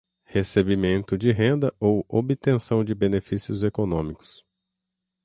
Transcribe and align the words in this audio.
recebimento 0.25 1.15
de 1.15 1.31
renda 1.31 1.71
ou 1.79 2.03
obtenção 2.09 2.83
de 2.83 2.95
benefícios 2.95 3.61
econômicos; 3.61 4.43